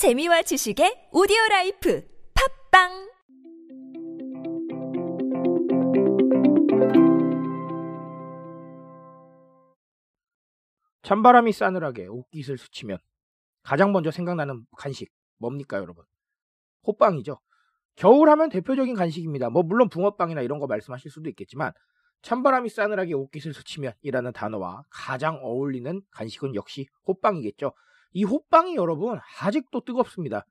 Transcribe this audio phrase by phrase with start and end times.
[0.00, 2.02] 재미와 지식의 오디오 라이프
[2.72, 2.88] 팟빵
[11.02, 12.96] 찬바람이 싸늘하게 옷깃을 스치면
[13.62, 16.06] 가장 먼저 생각나는 간식 뭡니까 여러분?
[16.86, 17.38] 호빵이죠.
[17.96, 19.50] 겨울 하면 대표적인 간식입니다.
[19.50, 21.72] 뭐 물론 붕어빵이나 이런 거 말씀하실 수도 있겠지만
[22.22, 27.74] 찬바람이 싸늘하게 옷깃을 스치면이라는 단어와 가장 어울리는 간식은 역시 호빵이겠죠.
[28.12, 30.44] 이 호빵이 여러분 아직도 뜨겁습니다.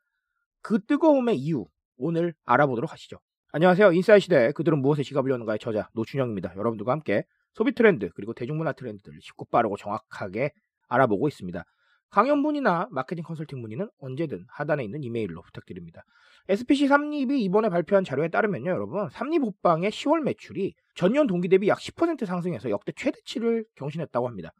[0.61, 1.65] 그 뜨거움의 이유
[1.97, 3.19] 오늘 알아보도록 하시죠.
[3.51, 3.91] 안녕하세요.
[3.91, 6.55] 인사이 시대 그들은 무엇에 지갑을 여는가의 저자 노준영입니다.
[6.55, 10.51] 여러분들과 함께 소비 트렌드 그리고 대중문화 트렌드들을 쉽고 빠르고 정확하게
[10.87, 11.63] 알아보고 있습니다.
[12.09, 16.03] 강연 문의나 마케팅 컨설팅 문의는 언제든 하단에 있는 이메일로 부탁드립니다.
[16.47, 21.77] SPC 삼립이 이번에 발표한 자료에 따르면요, 여러분, 삼립 호빵의 10월 매출이 전년 동기 대비 약
[21.77, 24.51] 10% 상승해서 역대 최대치를 경신했다고 합니다.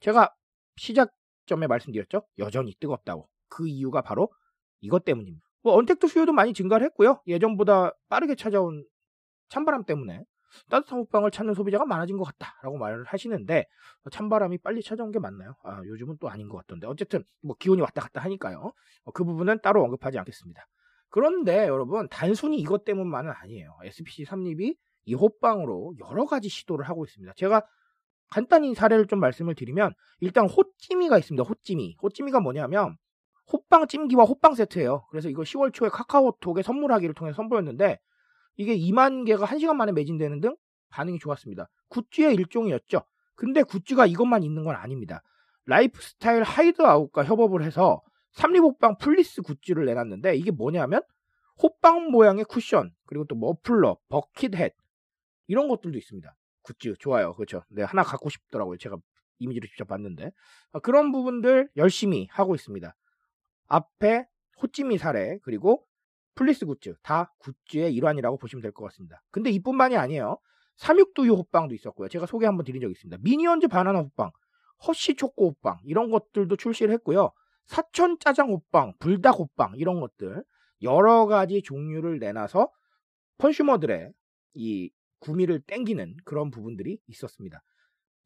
[0.00, 0.30] 제가
[0.76, 1.10] 시작
[1.46, 2.26] 점에 말씀드렸죠?
[2.38, 3.28] 여전히 뜨겁다고.
[3.48, 4.30] 그 이유가 바로
[4.80, 5.46] 이것 때문입니다.
[5.62, 7.22] 뭐 언택트 수요도 많이 증가를 했고요.
[7.26, 8.84] 예전보다 빠르게 찾아온
[9.48, 10.24] 찬바람 때문에
[10.70, 13.66] 따뜻한 호빵을 찾는 소비자가 많아진 것 같다라고 말을 하시는데
[14.10, 15.56] 찬바람이 빨리 찾아온 게 맞나요?
[15.62, 18.72] 아, 요즘은 또 아닌 것 같던데 어쨌든 뭐 기온이 왔다 갔다 하니까요.
[19.04, 20.66] 어, 그 부분은 따로 언급하지 않겠습니다.
[21.08, 23.76] 그런데 여러분 단순히 이것 때문만은 아니에요.
[23.84, 27.34] SPC 삼립이 이 호빵으로 여러 가지 시도를 하고 있습니다.
[27.36, 27.62] 제가
[28.30, 31.42] 간단히 사례를 좀 말씀을 드리면 일단 호찌미가 있습니다.
[31.44, 31.96] 호찌미.
[32.02, 32.96] 호찌미가 뭐냐면
[33.52, 35.06] 호빵 찜기와 호빵 세트예요.
[35.10, 37.98] 그래서 이거 10월 초에 카카오톡에 선물하기를 통해 선보였는데
[38.56, 40.56] 이게 2만 개가 1시간 만에 매진되는 등
[40.90, 41.68] 반응이 좋았습니다.
[41.88, 43.02] 굿즈의 일종이었죠.
[43.34, 45.22] 근데 굿즈가 이것만 있는 건 아닙니다.
[45.66, 48.00] 라이프스타일 하이드아웃과 협업을 해서
[48.32, 51.02] 삼립호빵 플리스 굿즈를 내놨는데 이게 뭐냐면
[51.62, 54.74] 호빵 모양의 쿠션 그리고 또 머플러, bucket hat
[55.46, 56.34] 이런 것들도 있습니다.
[56.64, 57.34] 굿즈 좋아요.
[57.34, 57.62] 그렇죠.
[57.70, 58.78] 네, 하나 갖고 싶더라고요.
[58.78, 58.96] 제가
[59.38, 60.30] 이미지를 직접 봤는데
[60.72, 62.94] 아, 그런 부분들 열심히 하고 있습니다.
[63.68, 64.26] 앞에
[64.62, 65.84] 호찌미 사례 그리고
[66.34, 69.22] 플리스 굿즈 다 굿즈의 일환이라고 보시면 될 것 같습니다.
[69.30, 70.38] 근데 이뿐만이 아니에요.
[70.78, 72.08] 삼육두유 호빵도 있었고요.
[72.08, 73.18] 제가 소개 한번 드린 적이 있습니다.
[73.22, 74.30] 미니언즈 바나나 호빵,
[74.86, 77.30] 허쉬 초코 호빵 이런 것들도 출시를 했고요.
[77.66, 80.42] 사천 짜장 호빵, 불닭 호빵 이런 것들
[80.82, 82.68] 여러 가지 종류를 내놔서
[83.38, 84.12] consumer들의
[84.54, 84.90] 이
[85.24, 87.62] 구미를 땡기는 그런 부분들이 있었습니다.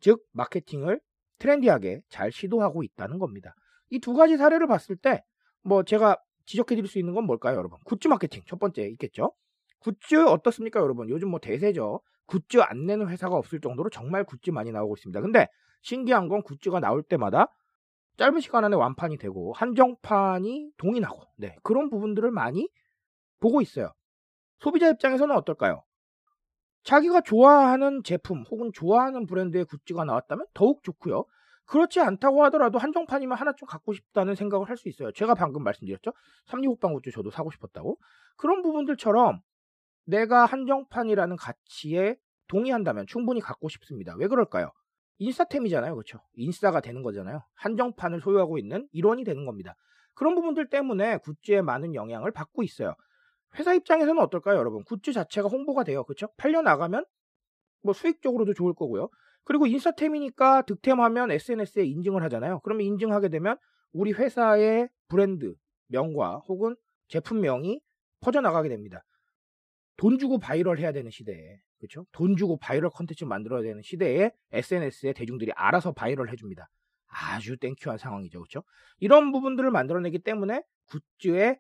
[0.01, 1.01] 즉 마케팅을
[1.39, 3.55] 트렌디하게 잘 시도하고 있다는 겁니다.
[3.91, 5.23] 이 두 가지 사례를 봤을 때
[5.63, 6.17] 뭐 제가
[6.47, 7.79] 지적해 드릴 수 있는 건 뭘까요, 여러분?
[7.85, 9.33] 굿즈 마케팅 첫 번째 있겠죠?
[9.81, 11.09] 굿즈 어떻습니까, 여러분?
[11.11, 12.01] 요즘 뭐 대세죠.
[12.27, 15.21] 굿즈 안 내는 회사가 없을 정도로 정말 굿즈 많이 나오고 있습니다.
[15.21, 15.47] 근데
[15.83, 17.49] 신기한 건 굿즈가 나올 때마다
[18.17, 22.69] 짧은 시간 안에 완판이 되고 한정판이 동인하고 네, 그런 부분들을 많이
[23.41, 23.93] 보고 있어요.
[24.61, 25.83] 소비자 입장에서는 어떨까요?
[26.85, 31.25] 자기가 좋아하는 제품 혹은 좋아하는 브랜드의 굿즈가 나왔다면 더욱 좋고요.
[31.67, 35.13] 그렇지 않다고 하더라도 한정판이면 하나 좀 갖고 싶다는 생각을 할 수 있어요.
[35.13, 36.13] 제가 방금 말씀드렸죠.
[36.47, 37.99] 삼리호빵 굿즈 저도 사고 싶었다고.
[38.37, 39.41] 그런 부분들처럼
[40.07, 42.17] 내가 한정판이라는 가치에
[42.49, 44.15] 동의한다면 충분히 갖고 싶습니다.
[44.17, 44.71] 왜 그럴까요?
[45.19, 45.95] 인싸템이잖아요.
[45.95, 46.21] 그렇죠?
[46.35, 47.43] 인싸가 되는 거잖아요.
[47.57, 49.75] 한정판을 소유하고 있는 일원이 되는 겁니다.
[50.15, 52.95] 그런 부분들 때문에 굿즈에 많은 영향을 받고 있어요.
[53.57, 54.85] 회사 입장에서는 어떨까요, 여러분?
[54.85, 56.05] 굿즈 자체가 홍보가 돼요.
[56.05, 56.29] 그렇죠?
[56.37, 57.05] 팔려 나가면
[57.83, 59.09] 뭐 수익적으로도 좋을 거고요.
[59.45, 62.61] 그리고 인싸템이니까 득템하면 SNS에 인증을 하잖아요.
[62.61, 63.57] 그러면 인증하게 되면
[63.93, 65.55] 우리 회사의 브랜드
[65.87, 66.77] 명과 혹은
[67.09, 67.81] 제품명이
[68.21, 69.05] 퍼져나가게 됩니다.
[69.97, 72.07] 돈 주고 바이럴 해야 되는 시대에 그렇죠?
[72.13, 76.69] 돈 주고 바이럴 컨텐츠 만들어야 되는 시대에 SNS에 대중들이 알아서 바이럴 해줍니다.
[77.07, 78.63] 아주 thank you한 상황이죠, 그렇죠?
[78.99, 81.59] 이런 부분들을 만들어내기 때문에 굿즈에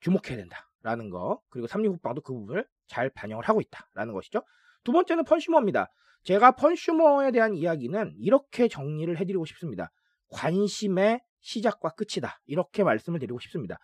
[0.00, 4.42] 주목해야 된다 라는 거 그리고 삼립호빵도 그 부분을 잘 반영을 하고 있다라는 것이죠.
[4.84, 5.90] 두 번째는 funsumer입니다.
[6.24, 9.90] 제가 funsumer에 대한 이야기는 이렇게 정리를 해드리고 싶습니다.
[10.28, 12.38] 관심의 시작과 끝이다.
[12.46, 13.78] 이렇게 말씀을 드리고 싶습니다.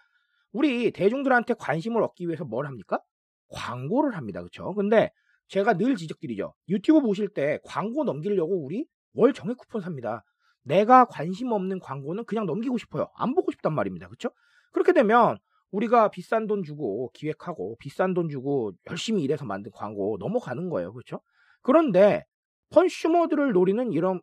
[0.52, 3.00] 우리 대중들한테 관심을 얻기 위해서 뭘 합니까?
[3.48, 4.40] 광고를 합니다.
[4.40, 4.74] 그렇죠?
[4.74, 5.10] 근데
[5.48, 6.54] 제가 늘 지적드리죠.
[6.68, 8.84] 유튜브 보실 때 광고 넘기려고 우리
[9.14, 10.22] 월 정액 쿠폰 삽니다.
[10.64, 13.08] 내가 관심 없는 광고는 그냥 넘기고 싶어요.
[13.14, 14.06] 안 보고 싶단 말입니다.
[14.06, 14.30] 그렇죠?
[14.72, 15.38] 그렇게 되면
[15.70, 20.92] 우리가 비싼 돈 주고 기획하고 비싼 돈 주고 열심히 일해서 만든 광고 넘어가는 거예요.
[20.92, 21.20] 그렇죠?
[21.62, 22.24] 그런데
[22.70, 24.20] 컨슈머들을 노리는 이런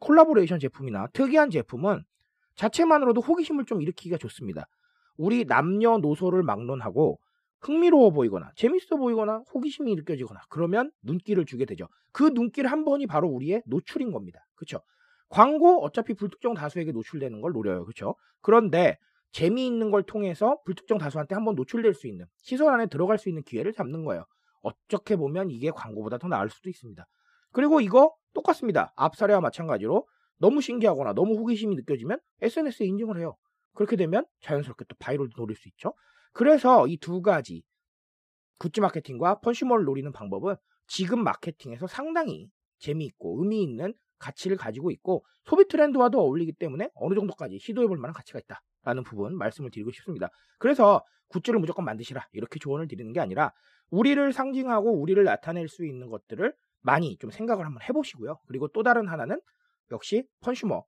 [0.00, 2.04] 콜라보레이션 제품이나 특이한 제품은
[2.54, 4.66] 자체만으로도 호기심을 좀 일으키기가 좋습니다.
[5.16, 7.20] 우리 남녀노소를 막론하고
[7.60, 11.88] 흥미로워 보이거나 재밌어 보이거나 호기심이 느껴지거나 그러면 눈길을 주게 되죠.
[12.12, 14.46] 그 눈길 한 번이 바로 우리의 노출인 겁니다.
[14.54, 14.80] 그렇죠?
[15.28, 17.84] 광고 어차피 불특정 다수에게 노출되는 걸 노려요.
[17.84, 18.14] 그렇죠?
[18.40, 18.98] 그런데
[19.32, 23.72] 재미있는 걸 통해서 불특정 다수한테 한번 노출될 수 있는 시선 안에 들어갈 수 있는 기회를
[23.72, 24.24] 잡는 거예요.
[24.62, 27.06] 어떻게 보면 이게 광고보다 더 나을 수도 있습니다.
[27.52, 28.92] 그리고 이거 똑같습니다.
[28.96, 30.06] 앞 사례와 마찬가지로
[30.38, 33.36] 너무 신기하거나 너무 호기심이 느껴지면 SNS에 인증을 해요.
[33.74, 35.94] 그렇게 되면 자연스럽게 또 viral도 노릴 수 있죠.
[36.32, 37.62] 그래서 이 두 가지
[38.58, 40.56] 굿즈 마케팅과 펀슈머를 노리는 방법은
[40.88, 47.58] 지금 마케팅에서 상당히 재미있고 의미 있는 가치를 가지고 있고 소비 트렌드와도 어울리기 때문에 어느 정도까지
[47.58, 50.30] 시도해 볼 만한 가치가 있다 라는 부분 말씀을 드리고 싶습니다.
[50.58, 53.52] 그래서 goods를 무조건 만드시라 이렇게 조언을 드리는 게 아니라
[53.90, 58.38] 우리를 상징하고 우리를 나타낼 수 있는 것들을 많이 좀 생각을 한번 해보시고요.
[58.46, 59.38] 그리고 또 다른 하나는
[59.90, 60.84] 역시 펀슈머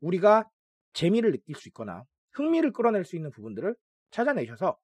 [0.00, 0.48] 우리가
[0.94, 3.74] 재미를 느낄 수 있거나 흥미를 끌어낼 수 있는 부분들을
[4.10, 4.78] 찾아내셔서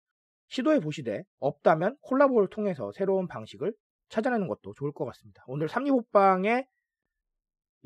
[0.49, 3.73] 시도해 보시되 없다면 콜라보를 통해서 새로운 방식을
[4.11, 5.43] 찾아내는 것도 좋을 것 같습니다.
[5.47, 6.67] 오늘 삼립호빵의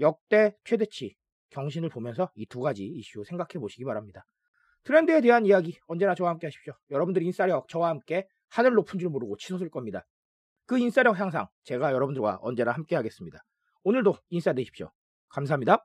[0.00, 1.14] 역대 최대치
[1.50, 4.25] 경신을 보면서 이 두 가지 이슈 생각해 보시기 바랍니다.
[4.84, 6.75] 트렌드에 대한 이야기 언제나 저와 함께 하십시오.
[6.90, 10.05] 여러분들 인싸력 저와 함께 하늘 높은 줄 모르고 치솟을 겁니다.
[10.67, 13.44] 그 인싸력 향상 제가 여러분들과 언제나 함께 하겠습니다.
[13.84, 14.90] 오늘도 인싸 되십시오.
[15.29, 15.84] 감사합니다.